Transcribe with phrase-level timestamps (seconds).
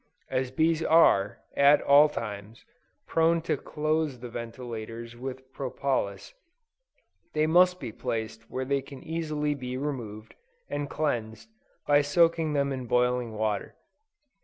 [0.31, 2.65] As bees are, at all times,
[3.05, 6.33] prone to close the ventilators with propolis,
[7.33, 10.33] they must be placed where they can easily be removed,
[10.67, 11.49] and cleansed,
[11.85, 13.75] by soaking them in boiling water.